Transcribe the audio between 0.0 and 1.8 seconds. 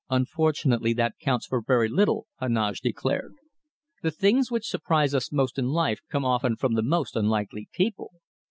"Unfortunately, that counts for